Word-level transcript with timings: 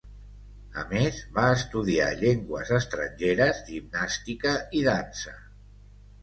A 0.83 0.85
més, 0.93 1.17
va 1.35 1.43
estudiar 1.57 2.07
llengües 2.21 2.71
estrangeres, 2.79 3.61
gimnàstica 3.69 4.55
i 4.81 4.83
dansa. 4.89 5.37